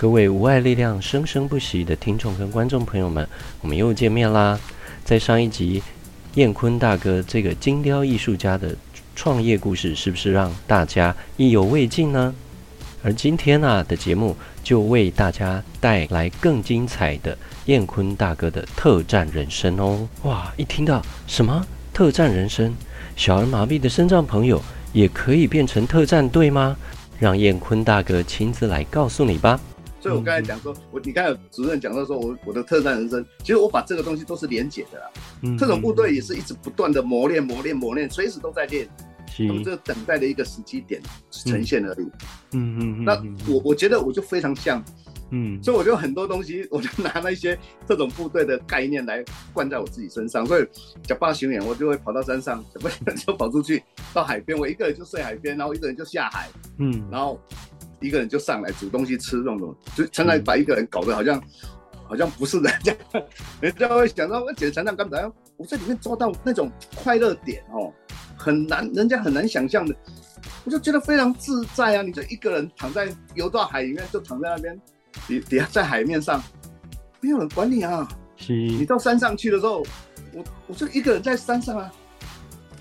[0.00, 3.28] 各位无爱力量生生不息的听众跟观众朋友们，
[3.60, 4.58] 我们又见面啦！
[5.04, 5.82] 在上一集，
[6.36, 8.74] 彦坤大哥这个金雕艺术家的
[9.14, 12.34] 创业故事，是不是让大家意犹未尽呢？
[13.02, 14.34] 而今天啊的节目，
[14.64, 17.36] 就为大家带来更精彩的
[17.66, 20.08] 彦坤大哥的特战人生哦！
[20.22, 21.62] 哇，一听到什么
[21.92, 22.74] 特战人生，
[23.16, 24.62] 小儿麻痹的身障朋友
[24.94, 26.74] 也可以变成特战队吗？
[27.18, 29.60] 让彦坤大哥亲自来告诉你吧！
[30.00, 35.10] 所以我刚才讲说，我你刚才有主任讲到说，我我的特战人生，其实我把这个东西都是连结的啦。
[35.42, 38.88] 嗯，特种部队也是一直不断的磨练、磨练、磨练，随时都在练。
[39.36, 41.00] 他们这个等待的一个时机点
[41.30, 42.10] 呈现而已。
[42.52, 43.04] 嗯嗯嗯。
[43.04, 43.14] 那
[43.52, 44.82] 我我觉得我就非常像，
[45.30, 47.56] 嗯，所以我就很多东西，我就拿那些
[47.86, 50.44] 特种部队的概念来灌在我自己身上。
[50.44, 50.66] 所以，
[51.04, 56.48] 假扮巡演，我就会跑到山上，假扮就跑出去到海边，我一个人就睡海边，然后一个人就下海，
[56.78, 57.40] 嗯，然后。
[58.00, 61.42] 一个人就上来煮东西吃，这种东西，就常常把一个人搞得好像，
[62.08, 62.94] 好像不是人家，
[63.60, 65.32] 人家会想到我姐常常干嘛？
[65.56, 67.92] 我在里面抓到那种快乐点哦，
[68.36, 69.94] 很难，人家很难想象的，
[70.64, 72.02] 我就觉得非常自在啊！
[72.02, 74.80] 你就一个人躺在游到海里面，就躺在那边，
[75.26, 76.42] 底底下在海面上，
[77.20, 78.08] 没有人管你啊。
[78.36, 78.54] 是。
[78.54, 79.84] 你到山上去的时候，
[80.32, 81.92] 我我就一个人在山上啊，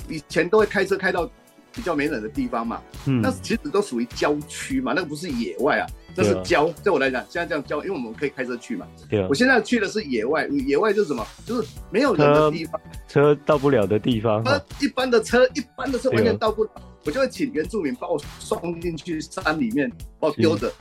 [0.08, 1.30] 以前都会开车开到。
[1.74, 6.68] 比较没人的地方嘛，嗯，那其实都属于郊区嘛，那个不是野外啊，那是郊。
[6.84, 8.88] 对我来讲，现在这样郊，因为我们可以开车去嘛。
[9.10, 14.42] 对，啊我现在去的是野外，野外就是什么，就是没有人的地方，车到不了的地方。
[14.44, 16.72] 那一般的车，一般的车完全到不了，
[17.06, 19.90] 我就会请原住民把我送进去山里面，
[20.20, 20.72] 把我丢着，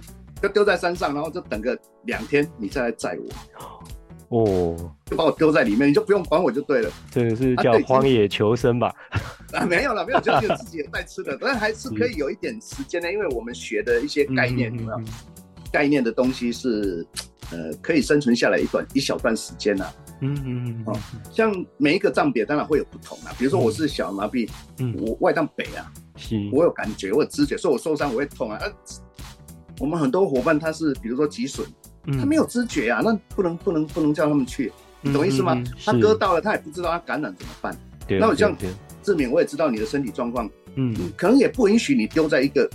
[0.43, 3.29] 就丢在山上，然后就等个两天，你再来载我。
[4.31, 6.91] 哦，就把我丢在里面，你就不用管我就对了。
[7.11, 8.95] 这个是叫荒野求生吧？
[9.57, 15.01] 啊，没有了，没有，就有自己带吃的，但还是可以有一点时间的，因为我们学的一些概念，有没有？
[15.73, 17.07] 概念的东西是，
[17.51, 19.87] 呃，可以生存下来一段一小段时间呐。
[20.21, 20.83] 嗯嗯嗯。
[20.87, 20.99] 哦
[21.33, 24.49] 像每一个障别当然会有不同啊，比如说我是小麻痹，
[24.99, 25.91] 我外脏北啊，
[26.53, 28.59] 我有感觉，我有知觉，所以我受伤我会痛啊。
[29.79, 31.63] 我们很多伙伴他是，比如说脊髓。
[32.19, 35.63] 他没有知觉啊，那不能不能不能叫他们去，你懂意思吗？
[35.85, 37.77] 他割到了，他也不知道他感染怎么办。
[38.07, 38.57] 对，那我这样
[39.09, 42.69] 志敏，我也知道你的身体状况，嗯，可能也不允许你丢在一个。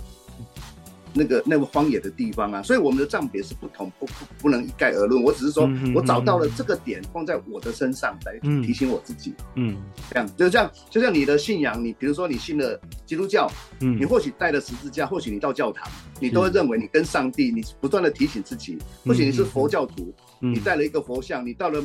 [1.16, 5.22] 那个那个荒野的地方啊，所以我们的账别是不同，不不不能一概而论。
[5.22, 8.36] 我只是说，我找到了这个点，放在我的身上来
[8.66, 9.32] 提醒我自己。
[9.54, 9.76] 嗯，
[10.10, 18.76] 这样就这样，就像你的信仰，你比如说你信了基督教，嗯，你或许带了十字架，或许你到教堂，你都会认为你跟上帝，你不断的提醒自己。
[19.06, 21.80] 或许你是佛教徒，你带了一个佛像，你到了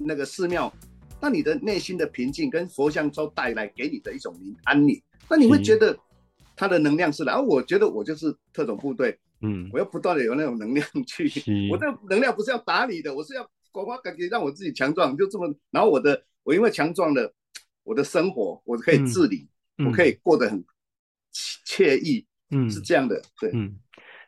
[0.00, 0.72] 那个寺庙，
[1.24, 5.98] 那你的内心的平静跟佛像都带来给你的一种安宁，那你会觉得。
[6.56, 11.28] 他的能量是来，而、啊、我觉得我就是特种部队，嗯，我要不断的有那种能量去，
[11.68, 17.34] 我这能量不是要打你的，我是要广发感觉让我自己强壮，就这么，然后我的我因为强壮了，
[17.82, 19.48] 我的生活我可以自理，
[19.78, 20.64] 嗯、我可以过得很
[21.66, 23.74] 惬意，嗯，是这样的，对，嗯，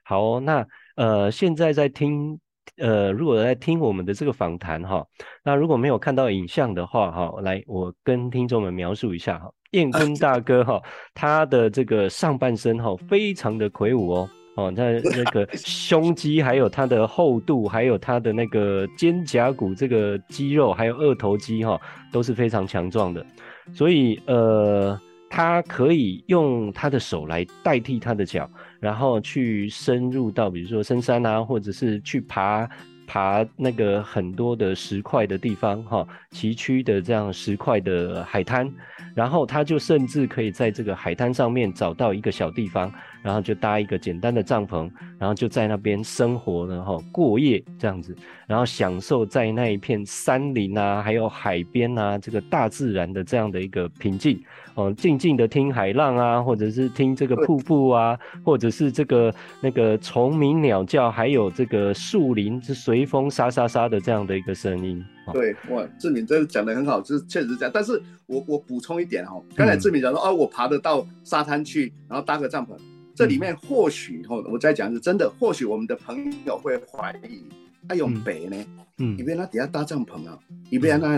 [0.03, 2.41] 好、哦，那呃现在在听，
[2.79, 5.05] 呃如果在听我们的这个访谈哈，
[5.45, 9.51] 那如果没有看到影像的话哈，来我跟听众们描述一下哈。
[9.73, 10.81] 燕坤大哥哈，
[11.13, 21.79] 他的这个上半身哈非常的魁梧哦哦，他那个 胸肌还有他的厚度，还有他的那个肩胛骨这个肌肉，还有二头肌哈
[22.13, 23.27] 都是非常强壮的，
[23.75, 24.99] 所以呃，
[25.29, 28.49] 他可以用他的手来代替他的脚，
[28.87, 32.69] 然后去深入到比如说深山啊，或者是去爬。
[33.09, 38.69] 爬那个很多的石块的地方，哈，崎岖的这样石块的海滩，
[39.17, 48.15] 然后他就甚至可以在这个海滩上面找到一个小地方，然后就搭一个简单的帐篷，然后就在那边生活，然后过夜这样子，
[48.47, 54.39] 然后享受在那一片山林啊，还有海边啊，这个大自然的这样的一个平静。
[54.75, 65.03] 哦，静静的听海浪啊，或者是听这个瀑布啊，或者是这个那个虫鸣鸟叫，还有这个树林是随风沙沙沙的这样的一个声音。
[65.33, 67.71] 对，哇，志敏真的讲的很好，就是确实是这样。
[67.73, 72.77] 但是我我补充一点哦，刚才志敏讲说，嗯、哦，我爬得到沙滩去，然后搭个帐篷，
[73.15, 77.45] 这里面或许哦，我再讲是真的，或许我们的朋友会怀疑。
[77.89, 78.57] 他用北呢，
[78.99, 80.37] 嗯，因为他底下搭帐篷啊，
[80.69, 81.09] 你别那，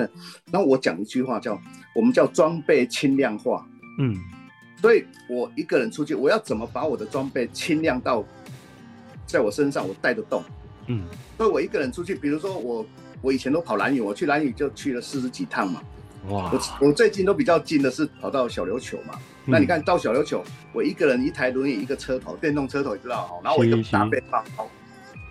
[0.52, 1.58] 然后我讲一句话叫，
[1.94, 3.66] 我们叫装备轻量化，
[3.98, 4.14] 嗯，
[4.82, 8.22] 所以我一个人出去，我要怎么把我的装备轻量到，
[9.24, 10.44] 在我身上我带得动，
[10.88, 11.04] 嗯，
[11.38, 12.84] 所以我一个人出去，比如说我
[13.20, 15.82] 我以前都跑兰屿，我去兰屿就去了四十几趟嘛，
[16.28, 19.14] 哇，我我最近都比较近的是跑到小琉球嘛，
[19.46, 20.42] 嗯、那你看到小琉球，
[20.72, 24.44] 我一个人一台轮椅一个车头电动车头，你知道哈，然后我一个大背包。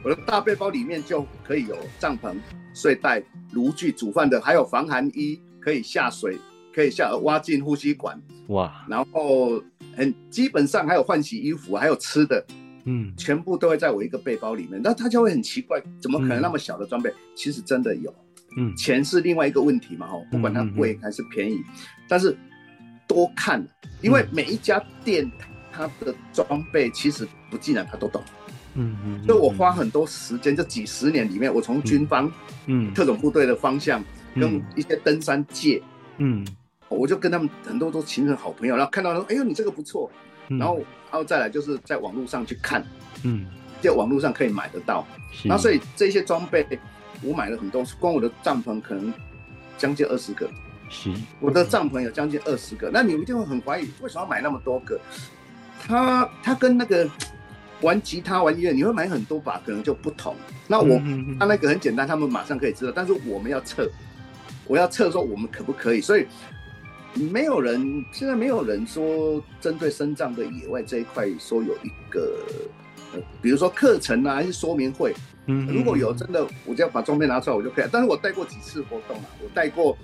[0.04, 2.34] 我的大背包里面就可以有帐篷、
[2.74, 6.38] 睡袋、炉具、煮饭的，还有防寒衣，可以下水，
[6.74, 8.18] 可以下挖进呼吸管。
[8.50, 8.86] 哇！
[8.88, 9.62] 然后
[9.98, 12.46] 很基本上还有换洗衣服，还有吃的，
[12.88, 14.82] 嗯，全部都会在我一个背包里面。
[14.82, 17.10] 那他就会很奇怪，怎么可能那么小的装备？
[17.10, 18.14] 嗯、其实真的有。
[18.58, 22.36] 嗯，钱是另外一个问题嘛，哈，不管它贵还是便宜，嗯嗯嗯，但是
[23.06, 23.64] 多看，
[24.02, 25.30] 因为每一家店
[25.72, 28.24] 它的装备其实不尽然他都懂。
[28.80, 32.32] 嗯嗯，所以我花很多时间，这几十年里面，我从军方、
[32.68, 34.04] 嗯，特种部队的方向，
[34.36, 35.82] 跟一些登山界，
[36.18, 36.46] 嗯，
[36.88, 40.10] 我就跟他们很多都形成好朋友，然后看到说，哎呦，你这个不错，
[40.48, 42.86] 然后，然后再来就是在网络上去看，
[43.24, 43.46] 嗯，
[43.82, 45.06] 在网络上可以买得到，
[45.46, 46.66] 那所以这些装备
[47.22, 49.14] 我买了很多，光我的帐篷可能
[49.78, 50.50] 将近二十个，
[50.90, 55.00] 是，我的帐篷有将近二十个，那你们一定会很怀疑，为什么要买那么多个？
[55.88, 57.10] 他他跟那个。
[57.82, 60.36] 玩吉他、玩音乐，你会买很多把，可能就不同。
[60.66, 61.00] 那我
[61.40, 62.92] 他那个很简单，他们马上可以知道。
[62.92, 63.88] 但是我们要测，
[64.66, 66.02] 我要测说我们可不可以。
[66.02, 66.26] 所以
[67.18, 72.38] 没有人现在没有人说针对身障的野外这一块说有一个
[73.14, 75.14] 呃，比如说课程啊，还是说明会。
[75.48, 77.86] 嗯，如果有真的，我就要把装备拿出来，我就可以。
[77.92, 79.98] 但是我带过几次活动啊，我带过。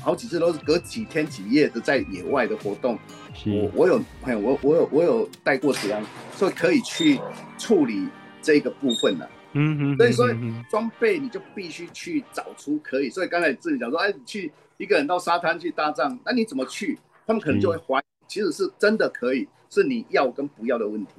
[0.00, 2.98] 好几次都是隔几天几夜的在野外的活动，
[3.46, 6.02] 我我有朋友，我我有我有带过这样，
[6.34, 7.20] 所以可以去
[7.56, 8.08] 处理
[8.40, 9.30] 这个部分的。
[9.52, 10.26] 嗯嗯，所以说
[10.68, 13.10] 装备你就必须去找出可以。
[13.10, 16.98] 所以刚才自己讲说，哎，你去一个人到沙滩去搭帐，那你怎么去？
[17.26, 21.12] 他们可能就会怀疑，其实是真的可以，是你要跟不要的问题。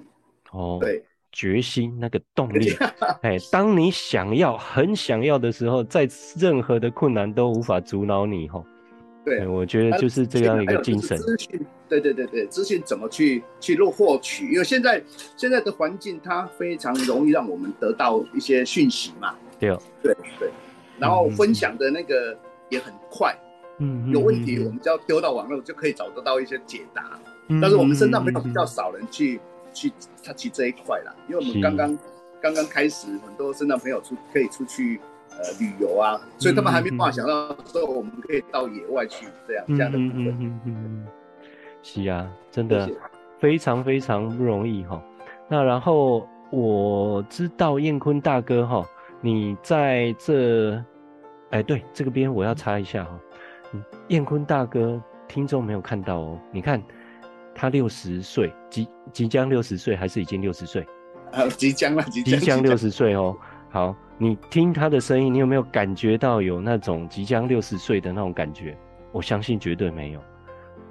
[0.51, 2.73] 哦，对，决心那个动力，
[3.23, 6.07] 哎，当你想要很想要的时候，在
[6.37, 8.65] 任何的困难都无法阻挠你，吼。
[9.25, 11.17] 对，我觉得就是这样一个精神。
[11.17, 14.51] 资讯，对对对对，资讯怎么去去录获取？
[14.51, 15.01] 因为现在
[15.37, 19.33] 现在的环境，它非常容易让我们得到一些讯息嘛。
[19.57, 20.49] 对哦对对，
[20.99, 22.37] 然后分享的那个
[22.73, 23.35] 也很快。
[23.77, 27.19] 嗯，有问题我们只要丢到网络就可以找得到一些解答。
[27.47, 29.39] 嗯，但是我们身上没有比较少人去
[29.73, 29.91] 去
[30.23, 31.97] 他去这一块啦，因为我们刚刚
[32.41, 34.99] 刚刚开始，很多身上朋友出可以出去。
[35.35, 40.27] 呃，旅游啊，所以他们还没办法想到说我们可以到野外去这样、嗯、这样的部分。
[40.27, 41.07] 嗯嗯嗯，
[41.81, 42.87] 是啊，真的
[43.39, 45.01] 非常非常不容易哈。
[45.49, 48.87] 那然后我知道燕坤大哥哈，
[49.21, 50.79] 你在这，
[51.53, 53.19] 哎、欸，对，这个边我要插一下哈。
[54.07, 56.39] 燕坤大哥，听众没有看到哦。
[56.51, 56.81] 你看
[57.53, 60.83] 他六十岁，即即将六十岁，还是已经六十岁？
[61.31, 63.37] 啊，即将了，即将六十岁哦。
[63.69, 68.75] 好，你听他的声音，你有没有感觉到有那种即将六十岁的那种感觉？
[69.11, 70.19] 我相信绝对没有，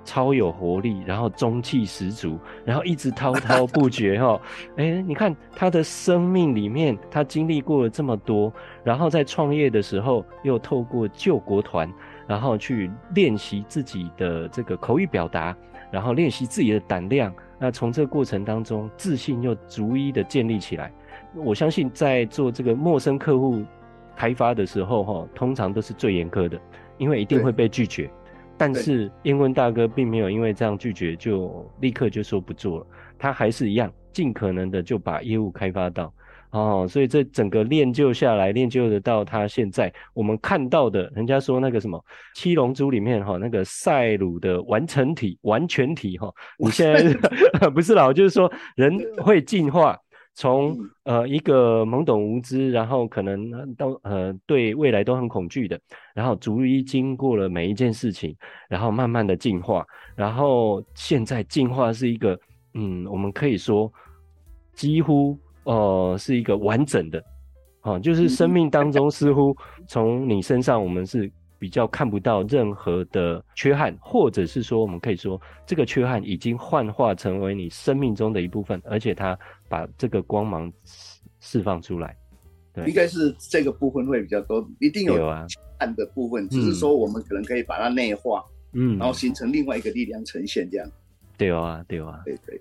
[0.05, 4.41] 超有活力，然后中气十足，然后一直滔滔不绝 哈。
[4.77, 8.53] 哎、欸，你看他的生命里面，他经历过了这么多，
[8.83, 11.91] 然后在创业的时候又透过救国团，
[12.27, 15.57] 然后去练习自己的这个口语表达，
[15.91, 17.33] 然后练习自己的胆量。
[17.59, 20.93] 那从这个过程当中，自信又逐一的建立起来。
[21.35, 23.63] 我相信在做这个陌生客户
[24.17, 26.61] 开发的时候，哈，通常都是最严苛的，
[26.99, 28.11] 因为一定会被拒绝。
[28.63, 32.87] 但是英文大哥并没有因为这样拒绝就立刻就说不做了，
[33.19, 36.15] 他还是一样尽可能的就把业务开发到
[36.51, 42.01] 哦，所以这整个练就下来，练就得到他现在我们看到的，人家说那个什么
[42.35, 49.99] 七龙珠里面哈，那个赛鲁的完成体、完全体哈，你现在 不是老，就是说人会进化。
[50.35, 55.79] 从呃一个懵懂无知，然后可能都呃对未来都很恐惧的，
[56.15, 58.35] 然后逐一经过了每一件事情，
[58.69, 62.39] 然后慢慢的进化，然后现在进化是一个
[62.75, 63.93] 嗯，我们可以说
[64.75, 67.23] 几乎呃是一个完整的，
[67.81, 69.55] 啊，就是生命当中似乎
[69.87, 71.31] 从你身上我们是。
[71.63, 79.39] 比较看不到任何的缺憾，或者是说，我们可以说这个缺憾已经幻化成为你生命中的一部分，而且它
[79.73, 80.71] 把这个光芒
[81.41, 82.15] 释放出来。
[82.75, 85.47] 对，应该是这个部分会比较多，一定有啊
[85.79, 90.87] 暗的部分，啊、只是说我们可能可以把它内化，嗯，然后形成另外一个力量呈现这样。
[91.39, 92.61] 对啊，对啊，对对。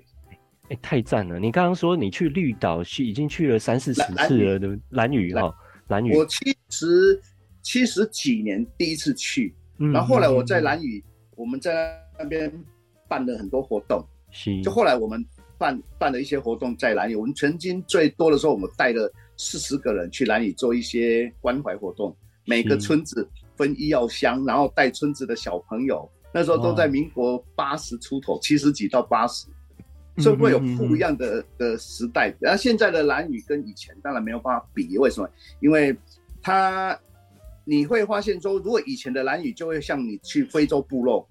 [0.69, 1.37] 哎、欸，太赞了！
[1.37, 4.79] 你刚刚说你去绿岛去已经去了三四十次了，对不对？
[4.91, 5.53] 兰屿哈，
[5.89, 6.15] 蓝屿。
[6.15, 7.21] 我七十。
[7.63, 11.03] 七十几年第一次去，然后后来我在蓝屿，
[11.35, 12.51] 我们在那边
[13.07, 14.59] 办了很多活动，是。
[14.63, 15.23] 就后来我们
[15.61, 22.15] 办办了一些活动在兰屿，我们曾经最多的时候，我们带了四十个人去兰屿做一些关怀活动，
[22.47, 29.45] 每个村子分医药箱，然后带村子的小朋友，那时候都在民国八十出头，七十几到八十，
[30.17, 32.33] 所以会有不一样的的时代。
[32.39, 35.29] 然后现在的兰屿跟以前当然没有办法比，为什么？
[35.59, 35.95] 因为
[36.41, 36.99] 它
[37.65, 41.29] 你会发现说，如果以前的兰屿就会像你去非洲部落，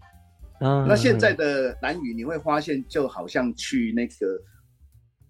[0.60, 4.40] 啊，那现在的兰屿你会发现就好像去那个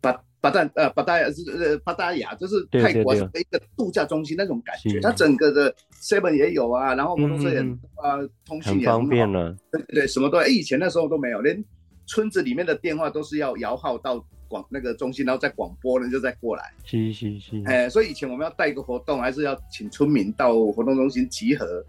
[0.01, 5.01] 巴巴旦呃巴达呃巴达雅，就是泰国的一个度假中心那种感觉。
[5.01, 7.61] 它整个的 seven 也有啊，然后摩托车也
[7.97, 11.63] 啊通讯也很方便了，对对，什么都以前那时候都没有，连
[12.07, 16.73] 村子里面的电话都是要摇号到广那个中心，然后再广播呢，就再过来。
[16.85, 17.63] 是是是。
[17.67, 21.85] 哎，所以以前我们要带一个活动，还是要请村民到活动中心集合，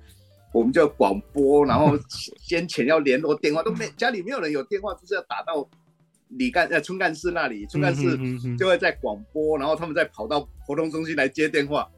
[0.54, 1.98] 我们就广播，然后
[2.40, 5.68] 先前要联络电话都没，家里没有人有电话，就是要打到
[6.30, 8.18] 李干呃村干事那里，村干事
[8.58, 11.90] 就会在广播，然后他们再跑到活动中心来接电话。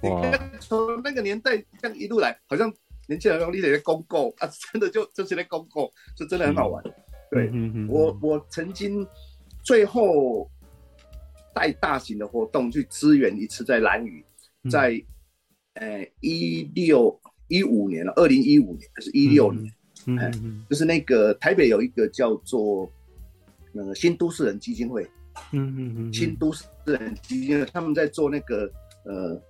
[0.00, 2.72] 你看从那个年代这样一路来，好像
[3.08, 6.84] 年轻人用力的公购啊，真的就就是那公购，就真的很好玩。
[7.30, 7.50] 对，
[7.88, 9.06] 我我曾经
[9.62, 10.50] 最后
[11.54, 14.24] 带大型的活动去支援一次在兰屿，
[14.70, 15.02] 在
[15.74, 19.72] 呃一六一五年了，二零一五年还是一六年，
[20.06, 22.90] 嗯嗯，就是那个台北有一个叫做
[23.72, 25.04] 那个新都市人基金会，
[25.52, 28.70] 嗯嗯嗯，新都市人基金会他们在做那个
[29.04, 29.40] 呃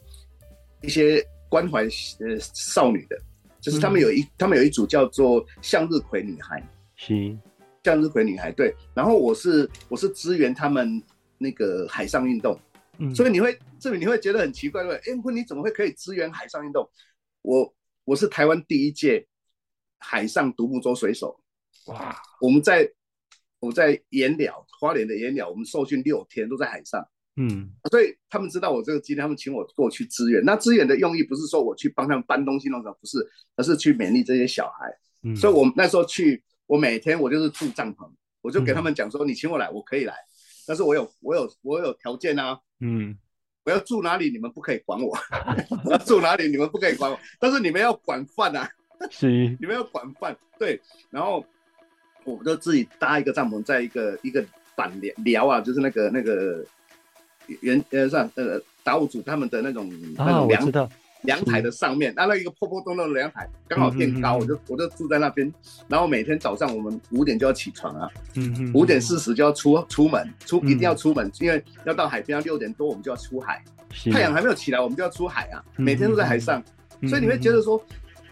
[0.83, 3.21] 一些关怀呃少女的，
[3.61, 7.37] 就是他们有一他们有一组叫做向日葵女孩，是。
[7.85, 11.03] 向日葵女孩对，然后我是我是支援他们
[11.39, 12.59] 那个海上运动，
[12.99, 15.03] 嗯，所以你会这里你会觉得很奇怪，对，哎，
[15.33, 16.87] 你怎么会可以支援海上运动？
[17.41, 17.73] 我
[18.09, 19.29] 我是台湾第一届
[19.99, 21.39] 海上独木舟水手，
[21.89, 22.91] 哇，我们在
[23.61, 30.43] 我在盐寮花莲的盐寮，我们受训六天都在海上，嗯，所以他们知道我这个经历，他们请我过去支援。
[30.43, 33.19] 那支援的用意不是说我去帮他们搬东西弄什么，不是，
[33.57, 34.91] 而是去勉励这些小孩。
[35.25, 36.43] 嗯，所以我那时候去。
[36.67, 38.11] 我每天我就是住帐篷，
[38.43, 40.15] 我就给他们讲说，你请我来，我可以来，
[40.67, 43.17] 但是我有我有我有条件啊，嗯，
[43.69, 45.15] 我要住哪里你们不可以管我，
[45.85, 48.67] 我要住哪里你们不可以管我，但是你们要管饭啊，
[49.11, 49.27] 是，
[49.61, 51.45] 你们要管饭，对，然后
[52.25, 54.43] 我就自己搭一个帐篷，在一个一个
[54.75, 56.65] 板寮寮啊，就是那个那个
[57.61, 60.91] 原呃算呃达悟族他们的那种那种梁。
[61.23, 65.53] 阳台的上面，那那一个破破洞洞的阳台刚好垫高，我就我就住在那边。
[65.89, 68.09] 然后每天早上我们五点就要起床啊，
[68.73, 73.63] 五点四十就要出出门，出一定要出门，因为要到海边，要六点多我们就要出海。
[74.13, 75.65] 太阳还没有起来，我们就要出海啊。
[75.77, 76.63] 每天都在海上，
[77.09, 77.83] 所以你会觉得说，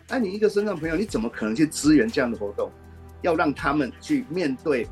[0.08, 2.70] 哎，你一个身障朋友，你怎么可能去支援这样的活动？
[3.22, 4.86] 要让他们去面对。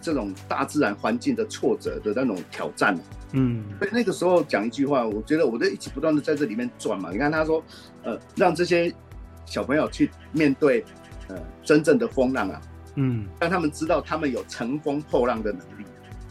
[0.00, 2.94] 这种大自然环境的挫折的那种挑战，
[3.36, 7.10] 嗯，所以那个时候讲一句话，我觉得我就一直不断的在这里面转嘛。
[7.10, 7.62] 你看他说，
[8.04, 8.94] 呃，让这些
[9.44, 10.84] 小朋友去面对，
[11.26, 12.60] 呃，真正的风浪啊，
[12.94, 15.84] 嗯，让他们知道他们有乘风破浪的能力，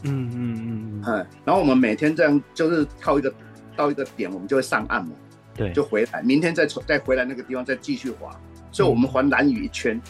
[0.03, 3.33] 嗯嗯嗯嗯，哎然后我们每天这样就是靠一个
[3.75, 5.11] 到一个点，我们就会上岸嘛，
[5.55, 8.31] 对，就回来，明天再再回来那个地方再继续滑，
[8.71, 10.01] 所以我们环蓝屿一圈。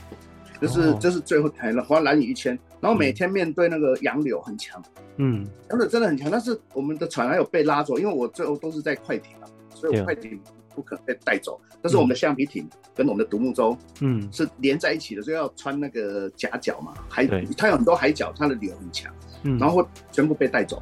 [0.61, 4.81] 就是就是最后台了，滑兰屿一圈，然后每天面对那个洋流很强，
[5.17, 10.39] 嗯，洋流真的很强，但是我们的船还有被拉走，因为我最后都是在快艇啊，所以我快艇
[10.73, 20.81] 不可能被带走，但是我们的橡皮艇跟我们的独木舟，嗯，是连在一起的，所以要穿那个夹角嘛，海它有很多海角，它的流很强，嗯，然后会全部被带走，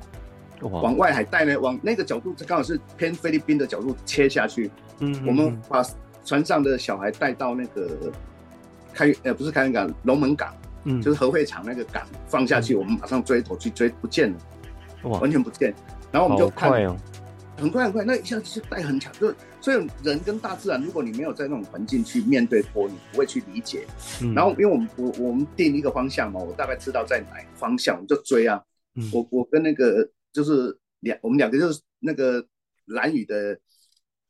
[0.62, 5.84] 往外海带呢，往那个角度刚好是偏菲律宾的角度切下去，嗯，我们把
[6.24, 8.12] 船上的小孩带到那个。
[8.94, 14.38] 开呃不是开元港，龙门港，嗯，就是核会厂那个港放下去，嗯、我们马上追头去追，不见了，
[15.04, 15.74] 哇，完全不见。
[16.12, 16.98] 然后我们就看，快哦、
[17.58, 23.86] 很快很快，那一下子带很强，就所以人跟大自然，如果你没有在那种环境去面对脱，你不会去理解。
[24.22, 28.62] 嗯、然后因为我们我我们定一个方向嘛，我大概知道在哪个方向，我就追啊。
[28.96, 32.46] 嗯、我我跟那个就是两，我们两个就是那个
[32.86, 33.58] 蓝雨的。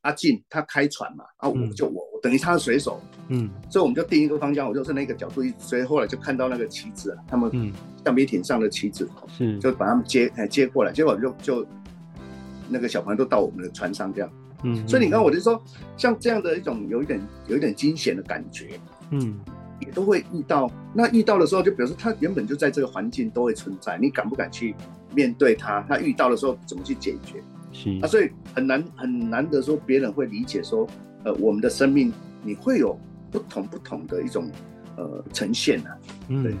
[0.02, 7.72] 阿进他开船嘛，啊，我就我我等于他的水手，嗯，所以我们就定一个方向，我就是那个角度一直追，后来就看到那个旗子，他们
[8.04, 9.58] 橡皮艇上的旗子，是。
[9.58, 11.66] 就把他们接哎接过来，结果就就
[12.68, 14.30] 那个小朋友都到我们的船上这样，
[14.64, 15.62] 嗯，所以你看我就说，
[15.96, 18.80] 像这样的一种有一点有一点惊险的感觉，
[19.10, 19.38] 嗯，
[19.80, 20.70] 也都会遇到。
[20.92, 24.74] 那遇到的时候，就比如说他原本就在这个环境都会存在，你敢不敢去
[25.14, 25.80] 面对他？
[25.88, 27.42] 他遇到的时候怎么去解决？
[27.72, 30.86] 是啊，所以很难很难得说别人会理解说，
[31.24, 32.12] 呃，我们的生命
[32.42, 32.98] 你会有
[33.30, 34.50] 不同不同的一种
[34.96, 35.98] 呃呈现啊。
[36.28, 36.54] 嗯，对，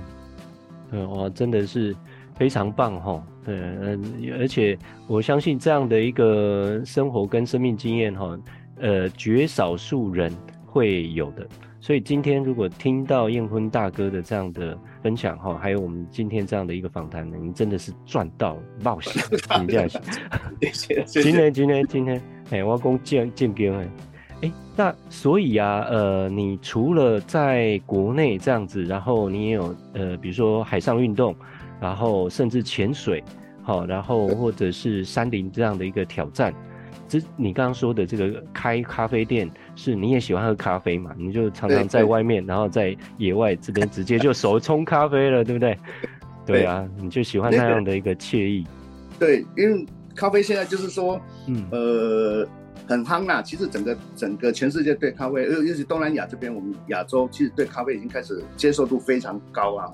[0.90, 1.94] 对，哇，真的是
[2.36, 3.24] 非常棒哈。
[3.44, 4.02] 对，嗯，
[4.38, 8.38] 而且我相信这样的一个生活跟生命经验哈，
[8.80, 10.32] 呃，绝少数人
[10.64, 11.46] 会有的。
[11.82, 19.20] 所以今天如果听到燕坤大哥的这样的分享哈，还有我们今天这样的一个访谈呢，你真的是赚到冒险，
[19.60, 20.00] 你这样想。
[21.04, 23.88] 今天今天今天，哎，我讲建建兵哎，
[24.42, 31.34] 哎，那所以啊，呃，你除了在国内这样子，然后你也有呃，比如说海上运动，
[31.80, 33.24] 然后甚至潜水，
[33.64, 36.54] 好，然后或者是山林这样的一个挑战。
[37.36, 41.12] 你刚刚说的这个开咖啡店，是你也喜欢喝咖啡嘛？
[41.18, 45.78] 你就常常在外面，然后在野外这边直接就手冲咖啡了，对不对？
[46.44, 48.66] 对啊，你就喜欢那样的一个惬意。
[49.18, 52.48] 对，因为咖啡现在就是说，嗯呃，
[52.86, 53.40] 很夯啦。
[53.40, 59.86] 其实整个整个全世界对咖啡，尤其东南亚这边，我们亚洲其实对咖啡已经开始接受度非常高啊。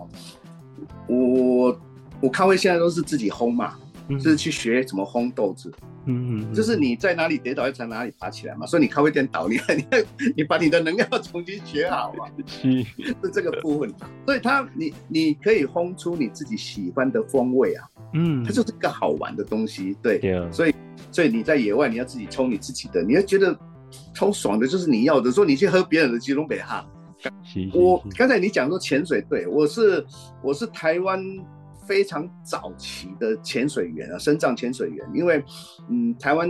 [1.06, 1.78] 我
[2.20, 3.74] 我咖啡现在都是自己烘嘛。
[4.10, 5.70] 就是去学怎么烘豆子，
[6.08, 8.66] 嗯嗯，就是你在哪里跌倒，要从哪里爬起来嘛。
[8.66, 13.92] 所以你咖啡店倒，你你你把你的能量重新学好嘛，是是这个部分。
[14.24, 20.18] 所以它你你可以烘出你自己喜欢的风味啊，嗯，它就是一个好玩的东西，对，
[20.50, 20.74] 所以
[21.12, 23.54] 所以你在野外你要自己冲你自己的，你要觉得
[24.14, 25.30] 超爽的，就是你要的。
[25.30, 26.84] 说你去喝别人的吉隆北哈，
[27.74, 30.04] 我刚才你讲说潜水，对，我是
[30.42, 31.22] 我是台湾。
[31.88, 35.42] 非常早期的潜水员啊，深藏潜水员，因为，
[35.88, 36.46] 嗯，台湾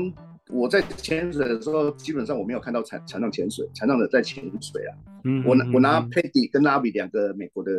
[0.51, 4.99] 我在潜水的时候，基本上我没有看到残残障潜水，残障的在潜水啊。
[5.23, 7.71] 嗯，我拿我拿 Paddy 跟 Navi 两个美国的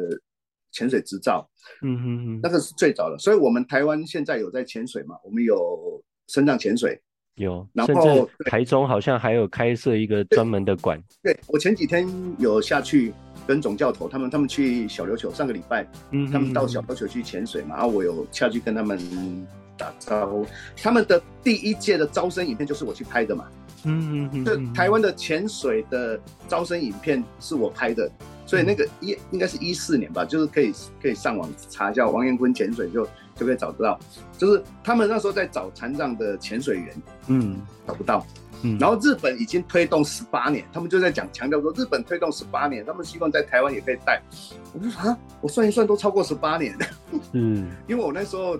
[0.71, 1.49] 潜水执照，
[1.81, 5.15] 嗯嗯嗯，那个是最早的，所以我们台湾现在有在潜水嘛？
[5.23, 7.01] 我们有深藏潜水，
[7.39, 11.01] 有，然后台中好像还有开设一个专门的馆。
[11.23, 13.11] 对，我前几天有下去。
[13.47, 18.99] 跟总教头他们，他们去小琉球，上个礼拜，嗯，他们到小琉球去潜水嘛，然后我有下去跟他们
[19.75, 20.45] 打招呼。
[20.77, 23.47] 他们的第一届的招生影片就是我去拍的嘛，
[23.85, 28.11] 嗯嗯嗯，这台湾的潜水的招生影片是我拍的，
[28.45, 33.09] 所以那个一应该是一四年吧，就是可以可以上网查一下王彦坤潜水就就
[33.45, 33.99] 可以找得到，
[34.37, 38.25] 就是他们那时候在找残障的潜水员，嗯，找不到。
[38.61, 44.21] 嗯，然后日本已经推动十八年，他们就在讲强调说，日本推动十八年，他们希望在台湾也可以带。
[44.73, 46.85] 我就说啊，我算一算都超过十八年了。
[47.31, 48.59] 嗯，因为我那时候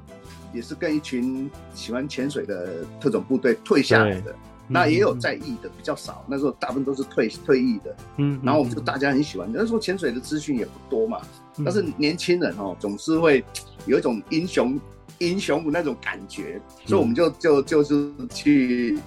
[0.53, 4.33] 也是跟一群喜欢潜水的特种部队退下来的，
[4.69, 7.93] 那也有在役的比较少，那时候大部分都是退退役的。
[8.15, 11.19] 嗯，然后我们就大家很喜欢，那时候潜水的资讯也不多嘛，
[11.57, 13.43] 但是年轻人哦总是会
[13.85, 14.79] 有一种英雄
[15.19, 18.97] 英雄的那种感觉，所以我们就就就是去。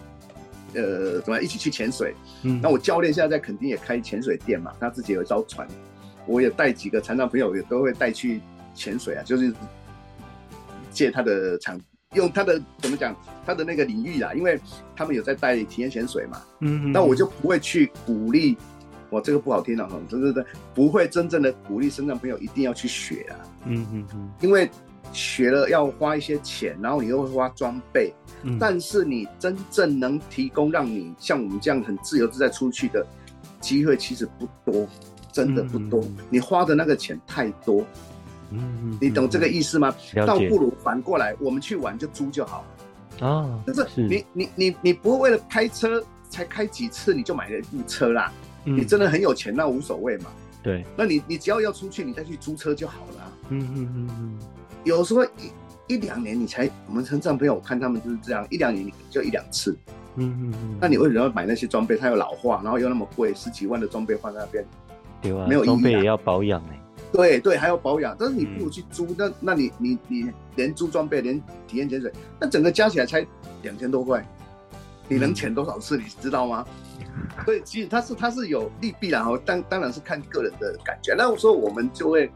[0.75, 2.15] 呃，怎么一起去潜水？
[2.45, 5.69] 嗯，那我教练现在在垦丁也开潜水店嘛，他自己有一艘船，
[6.25, 8.41] 我也带几个残障朋友也都会带去
[8.75, 9.53] 潜水啊，就是
[10.91, 11.79] 借他的场，
[12.15, 14.59] 用他的怎么讲，他的那个领域啊，因为
[14.97, 18.57] 他们有在带体验潜水嘛，嗯，那我就不会去鼓励，
[19.13, 20.45] 我这个不好听了哈，对对对，
[20.75, 24.71] 不会真正的鼓励身障朋友一定要去学啊，嗯嗯嗯，因为
[25.13, 28.13] 学了要花一些钱，然后你又会花装备。
[28.59, 33.07] 但是你真正能提供让你像我们这样很自由自在出去的
[33.61, 34.89] 机会其实不多，
[35.31, 36.01] 真的不多。
[36.01, 37.85] 嗯、你花的那个钱太多，
[38.51, 39.95] 嗯，你懂这个意思吗？
[40.17, 42.65] 嗯、倒不如反过来，我们去玩就租就好
[43.21, 43.63] 了啊。
[43.65, 48.33] 就是你是你你你不会为了开车才开几次你就买了一部车啦。
[48.65, 50.27] 嗯、你真的很有钱那无所谓嘛。
[50.63, 53.33] 对，那你你只要要出去你再去租车就好了。
[53.49, 54.39] 嗯嗯嗯嗯，
[54.85, 55.25] 有时候。
[55.25, 55.53] 一
[55.89, 59.77] 一两年你才，我们成长朋友我看他们就是这样，一两年你就一两次，
[60.15, 60.79] 嗯嗯嗯。
[60.81, 61.97] 那你为什么要买那些装备？
[61.97, 64.65] 它又老化，然后又那么贵，十几万的装备放在那边，
[65.21, 66.81] 对啊，没有装备也要保养哎。
[67.13, 73.27] 对对，还要保养，但是你不如去租，那那你你你连租装备连体验潜水，那整个加起来才
[73.63, 74.27] 两千多块，
[75.13, 75.97] 你能潜多少次？
[75.97, 76.67] 你知道吗？
[77.45, 81.15] 所以其实它是它是有利弊然后，当当然是看个人的感觉。
[81.15, 82.31] 那我说我们就会，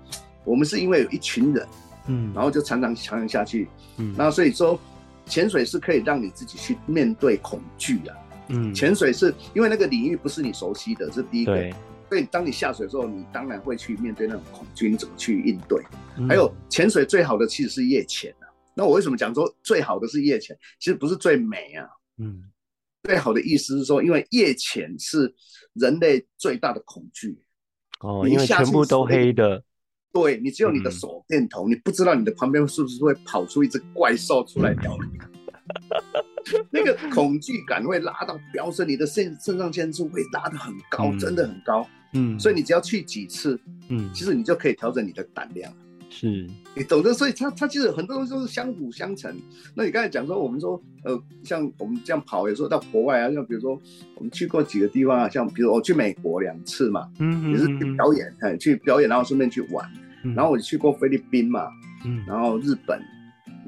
[0.45, 1.67] 我们是因为有一群人。
[2.09, 4.79] 嗯，然后就常常强行下去，嗯，那所以说，
[5.25, 8.15] 潜水是可以让你自己去面对恐惧啊，
[8.47, 11.75] 嗯，潜水是因为那个领域不是你熟悉的，这是第一个，对，
[12.09, 15.83] 所以当你下水的时候，你当然会去面对那种恐惧，你怎么去应对？
[16.17, 20.57] 嗯、还有潜水最好的其实是夜潜啊，那我为什么讲说最好的是夜潜？
[20.79, 22.41] 其实不是最美啊，嗯，
[23.07, 25.33] 最好的意思是说，因为夜潜是
[25.75, 27.39] 人类最大的恐惧，
[28.01, 29.63] 哦，因为全部都黑的。
[30.13, 35.19] 对，你只有你的手电筒，嗯、你不知道你的旁边是不是会跑出一只怪兽出来咬你，
[36.59, 41.87] 嗯、那个恐惧感会拉到飙升，你的肾肾上腺素会拉得很高，嗯、真的很高。
[42.15, 45.71] 嗯，所以你只要去几次，嗯，其实你就可以调整你的胆量。
[46.19, 49.35] 是，你懂得，所以它它其实很多东西都是相辅相成。
[49.75, 53.79] 那你刚才讲说，我们说呃，像我们这样跑，有时候到国外啊，像比如说
[54.15, 59.87] 我们去过几个地方啊，像比如我去美国两次嘛，嗯，也是去表演，哎，去表演，然后顺便去玩。
[60.35, 61.69] 然后我去过菲律宾嘛，
[62.05, 63.01] 嗯，然后日本。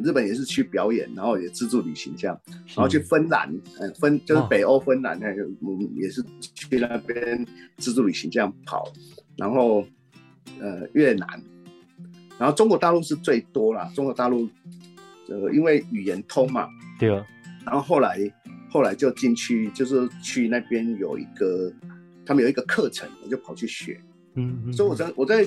[0.01, 7.45] 日本也是去表演，然后也自助旅行这样，然后去芬兰，嗯，芬就是北欧芬兰那个，我们，也是去那边
[7.79, 8.85] 自助旅行这样跑，
[9.37, 9.85] 然后
[10.61, 11.27] 呃越南，
[12.39, 14.49] 然后中国大陆是最多啦，中国大陆
[15.29, 17.27] 呃因为语言通嘛，对啊，
[17.67, 18.19] 然后后来
[18.71, 21.73] 后来就进去，就是去那边有一个
[22.25, 24.01] 他们有一个课程，我就跑去学，
[24.35, 25.45] 嗯，嗯，所以我在我在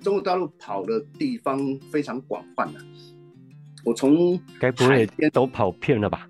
[0.00, 2.80] 中国大陆跑的地方非常广泛的。
[3.84, 6.28] 我从该不会都跑遍了吧？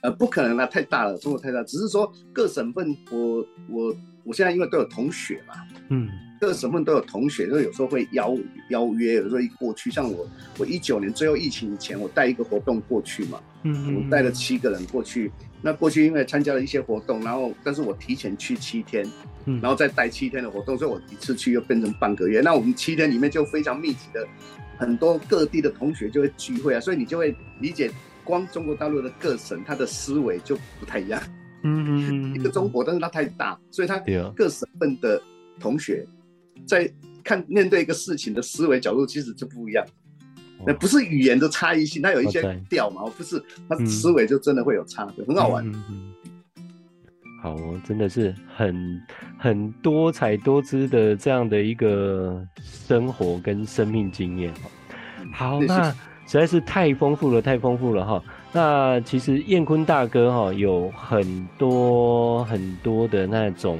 [0.00, 1.62] 呃，不可能啦，太大了，中国太大。
[1.64, 5.54] 只是说各省份我，我我我现在因为都有同学嘛，
[5.90, 6.08] 嗯，
[6.40, 8.36] 各省份都有同学，所以有时候会邀
[8.70, 10.26] 邀约，有时候一过去，像我，
[10.58, 15.30] 我一九年最后疫情以前，我带一个活动过去嘛，嗯，我带了七个人过去。
[15.62, 19.06] 那过去因为参加了一些活动，然后但是我提前去七天，
[19.46, 22.40] 嗯，然后再带七天的活动，所以我一次去又变成半个月。
[22.40, 24.26] 那我们七天里面就非常密集的。
[24.76, 27.88] 很多各地的同学就会聚会啊，所以你就会理解，
[28.24, 31.22] 光中国大陆的各省，他的思维就不太一样。
[31.62, 34.02] 嗯嗯，一个中国，但是它太大，所以它
[34.34, 35.22] 各省份的
[35.60, 36.04] 同学
[36.66, 36.90] 在
[37.22, 39.84] 看面对一个事情的思维角度其实就不一样。
[40.66, 42.40] 那不是语言的差异性，它有一些
[42.70, 45.64] 调嘛，不是，它思维就真的会有差的，很好玩。
[47.42, 47.54] 好，
[47.86, 49.02] 真的是很
[49.36, 54.54] 很多彩多姿的这样的一个生活跟生命经验。
[55.32, 55.90] 好，那
[56.26, 58.24] 实在是太丰富了，太丰富了哈。
[58.52, 63.78] 那其实彦坤大哥哈有很多很多的那种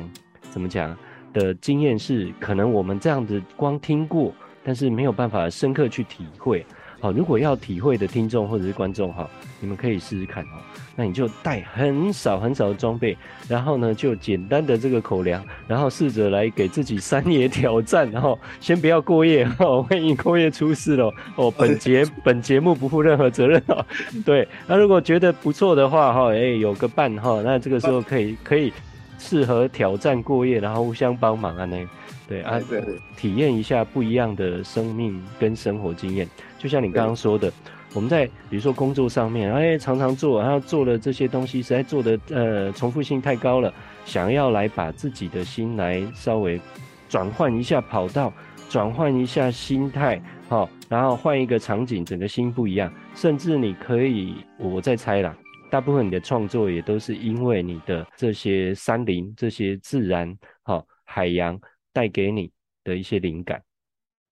[0.50, 0.94] 怎么讲
[1.34, 6.64] 的经验，是可能我们这样子光听过，但是没有办法深刻去体会。
[7.00, 9.28] 好，如果要体会的听众或者是观众哈，
[9.60, 10.52] 你们可以试试看哈。
[10.96, 13.18] 那你就带很少很少的装备，
[13.48, 23.84] 然后呢，就简单的这个口粮，然后试着来给自己三野挑战，然后 先不要过夜哈，万一过夜出事了哦， 本节本节目不负任何责任哦。
[24.24, 28.72] 对，那如果觉得不错的话哈，哎，有个伴哈，那这个时候可以可以
[29.18, 31.86] 适合挑战过夜，然后互相帮忙啊那，
[32.28, 37.52] 对啊，对对，体验一下不一样的生命跟生活经验，就像你刚刚说的。
[37.94, 43.72] 我们在比如说工作上面，哎，常常做，然后做了这些东西，实在做的呃重复性太高了，
[44.04, 46.60] 想要来把自己的心来稍微
[47.08, 48.32] 转换一下跑道，
[48.68, 52.92] 转换一下心态，好，然后换一个场景，整个心不一样。
[53.14, 55.32] 甚至你可以，我在猜啦，
[55.74, 60.32] 大部分你的创作也都是因为你的这些山林、这些自然、
[60.62, 61.60] 好海洋
[61.92, 62.48] 带给你
[62.84, 63.60] 的一些灵感。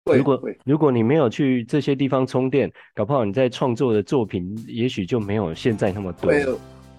[0.05, 6.29] 如果如果你没有去这些地方充电，搞不好你在创作的作品也许就没有现在那么多。
[6.29, 6.45] 会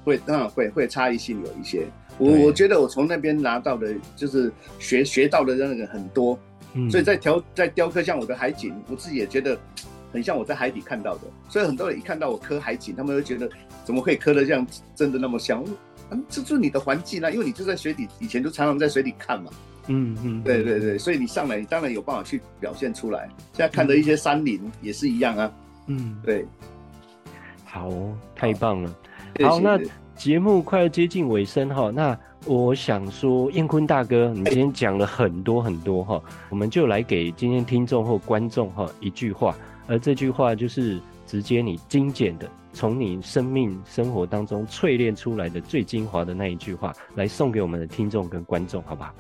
[0.03, 1.87] 会当然会会差异性有一些。
[2.19, 6.37] 我我觉得我从那边拿到的就是学学到的那个很多，
[6.75, 9.57] 嗯、所以在调在雕刻像我的海景，我自己也觉得
[10.13, 11.23] 很像我在海底看到的。
[11.49, 13.49] 所以很多人一看到我磕海景，他们会觉得
[13.85, 15.65] 怎么会刻的这样真的那么像？
[16.11, 19.51] 嗯，这就是你的环境啊，因为你就在水底，以前就常常在水底看嘛。
[19.89, 23.29] 嗯嗯，对对对，所以你上来，你当然有办法去表现出来。
[23.53, 25.53] 现在看的一些山林也是一样啊。
[25.87, 26.47] 嗯，对。
[27.65, 27.91] 好，
[28.37, 28.95] 太棒了。
[29.43, 29.81] 好，那
[30.15, 39.57] 节目快要接近尾声哈，那我想说，燕坤大哥，你今天讲了很多很多哈，我们就来给今天听众或观众哈一句话，
[39.93, 49.15] 而这句话就是直接你精简的，从你生命生活当中淬炼出来的最精华的那一句话，来送给我们的听众跟观众，好不好？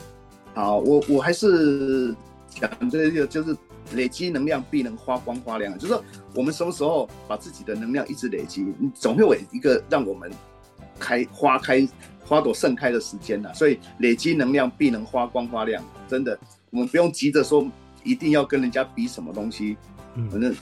[0.54, 2.16] 好，我我还是
[2.48, 3.54] 讲这个，就是
[3.92, 5.74] 累积能量必能发光发亮。
[5.74, 6.02] 就是说，
[6.34, 10.30] 我们什么时候把自己的能量一直累积，你总会有一个让我们
[10.98, 11.86] 开花开
[12.24, 13.52] 花朵盛开的时间呐。
[13.52, 15.84] 所以，累积能量必能发光发亮。
[16.08, 16.38] 真的，
[16.70, 17.70] 我们不用急着说
[18.02, 19.76] 一定要跟人家比什么东西，
[20.30, 20.54] 反正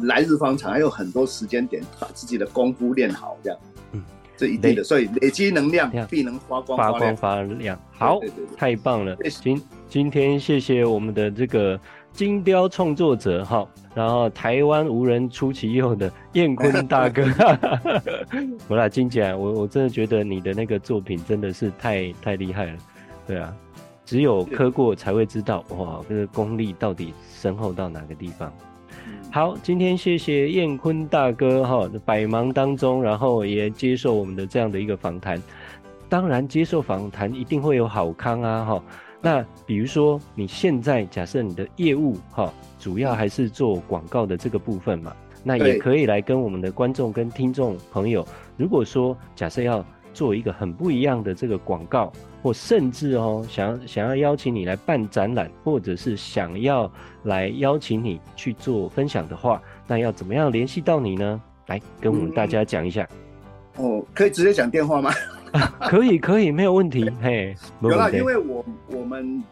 [0.00, 3.58] 来日方长，还有很多时间点，把自己的功夫练好，这样。
[3.92, 4.02] 嗯，
[4.36, 7.78] 这一定的，所以累积能量必能发光发光发亮。
[7.90, 9.16] 好，对对对，太棒了！
[9.42, 11.78] 今今天谢谢我们的这个
[12.12, 17.24] 金雕创作者哈，然后台湾无人出其右的燕坤大哥。
[18.68, 22.78] 我啦，金姐，我我真的觉得你的那个作品真的是太太厉害了。
[23.26, 23.54] 对啊，
[24.12, 28.52] 只有磕过才会知道哇，这个功力到底深厚到哪个地方。
[29.30, 35.42] 好，今天谢谢燕坤大哥哈，百忙当中，然后也接受我们的这样的一个访谈。
[36.10, 38.84] 当然，接受访谈一定会有好康啊哈。
[39.22, 56.90] 那比如说你现在假设你的业务哈，主要还是做广告的这个部分嘛，那也可以来跟我们的观众跟听众朋友，如果说假设要做一个很不一样的这个广告，或甚至哦想要想要邀请你来办展览，或者是想要
[57.24, 61.40] 来邀请你去做分享的话，那要怎么样联系到你呢？
[61.68, 63.08] 来跟我们大家讲一下。
[63.78, 65.10] 嗯、哦，可以直接讲电话吗？
[65.80, 67.10] 可以，可以，没有问题。
[67.22, 69.42] 嘿，有啦，因为我我们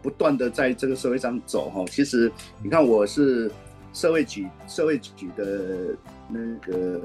[0.00, 1.84] 不断的在这个社会上走哈。
[1.88, 3.50] 其实你看，我是
[3.92, 5.96] 社会局社会局的
[6.28, 7.00] 那个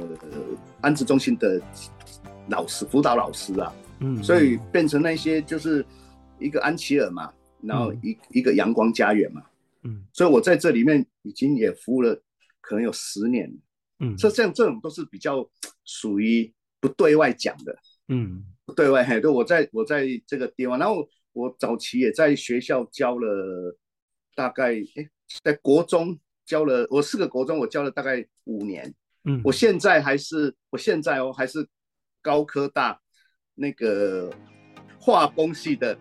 [0.82, 1.60] 安置中心的
[2.50, 5.86] 老师辅导老师啊，嗯，所以变成那些就是
[6.40, 9.42] 一个安琪儿嘛，然后一、嗯、一个阳光家园嘛，
[9.84, 12.22] 嗯，所以我在这里面已经也服务了
[12.62, 13.52] 可能有十年，
[14.00, 15.50] 嗯，这像这种都是比较
[15.86, 17.76] 属于不对外讲的。
[18.10, 23.78] 嗯，不对外嘿，对，我在我在这个地方，然后我早期也在学校教了，
[24.36, 25.10] 大概哎，
[25.42, 31.66] 在国中教了，我四个国中我教了大概五年，嗯，我现在还是，我现在哦还是
[32.24, 33.00] 高科大
[33.54, 34.34] 那个
[34.98, 35.96] 化工系的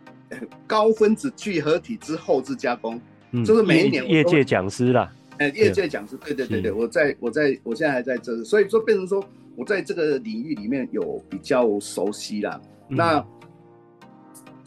[0.66, 2.98] 高分子聚合体之后制加工，
[3.32, 9.22] 嗯，就是每一年我业界讲师啦，哎，业界讲师，对对对对，我在我在我现在还在这，所以说变成说。
[9.58, 12.60] 我在这个领域里面有比较熟悉啦。
[12.90, 13.26] 嗯、那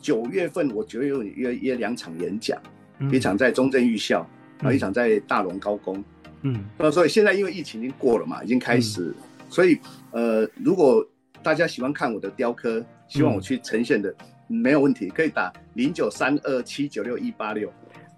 [0.01, 2.61] 九月份我九月有约约两场演讲，
[2.99, 4.27] 嗯、一场在中正预校，
[4.59, 6.03] 然后一场在大龙高工。
[6.41, 9.77] 嗯，那所以现在因为疫情已经过了嘛，已经开始，嗯、所以
[10.11, 11.05] 呃，如果
[11.43, 14.09] 大家喜欢看我的雕刻，希望我去呈现的，
[14.47, 17.71] 嗯、没有问题，可以打零九三二七九六一八六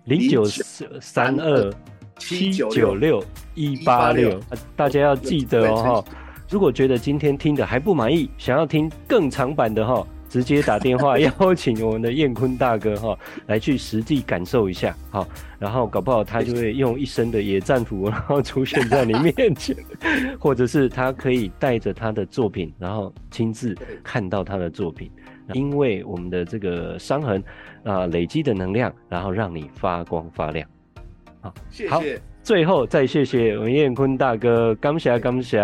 [0.06, 0.46] 零九
[1.02, 1.74] 三二
[2.20, 3.24] 七九六
[3.56, 4.40] 一八六，
[4.76, 6.06] 大家要记得哦。
[6.50, 13.16] 如果觉得今天听的还不满意，想要听更长版的哈，直接打电话邀请我们的燕坤大哥哈
[13.46, 15.28] 来去实际感受一下哈，
[15.60, 19.76] 然后搞不好他就会用一身的野战服，然后出现在你面前，
[20.42, 25.08] 或者是他可以带着他的作品，然后亲自看到他的作品，
[25.54, 27.44] 因为我们的这个伤痕
[27.84, 30.68] 啊累积的能量，然后让你发光发亮。
[31.42, 32.20] 好，谢谢。
[32.42, 35.62] 最后再谢谢我们彦坤大哥，感谢感谢，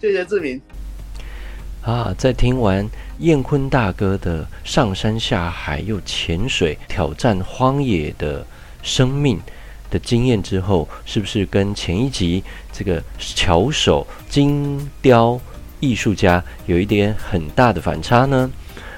[0.00, 0.58] 谢谢志明。
[1.86, 2.84] 啊，在听完
[3.20, 8.44] 彦坤大哥的上山下海又潜水挑战荒野的
[8.82, 9.40] 生命
[9.88, 15.40] 的经验之后，是不是跟前一集这个巧手金雕
[15.78, 18.50] 艺术家有一点很大的反差呢？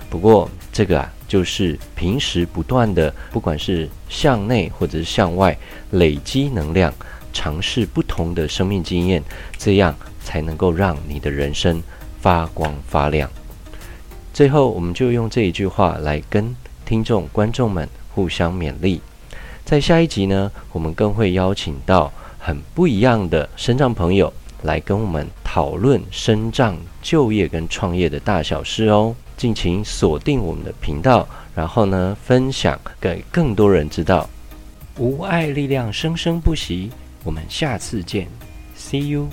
[0.08, 1.12] 不过这个啊。
[1.28, 5.54] 就是平时不断的，不管是向内或者是向外
[5.90, 6.90] 累积能量，
[7.34, 9.22] 尝试不同的生命经验，
[9.58, 11.82] 这样才能够让你的人生
[12.20, 13.30] 发光发亮。
[14.32, 16.54] 最后，我们就用这一句话来跟
[16.84, 19.00] 听众、观众们互相勉励。
[19.64, 29.14] 在下一集呢，我们更会邀请到很不一样的生障朋友来跟我们讨论生障就业跟创业的大小事哦。
[29.36, 34.28] 敬请锁定我们的频道，然后呢，分享给更多人知道。
[34.96, 36.90] 无爱力量生生不息，
[37.22, 38.26] 我们下次见
[38.76, 39.28] ，See you。